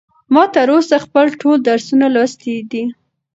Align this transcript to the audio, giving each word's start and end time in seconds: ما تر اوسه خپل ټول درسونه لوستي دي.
ما 0.33 0.43
تر 0.55 0.67
اوسه 0.75 0.95
خپل 1.05 1.25
ټول 1.41 1.57
درسونه 1.67 2.05
لوستي 2.15 2.55
دي. 2.71 2.83